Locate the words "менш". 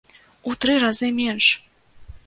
1.21-1.53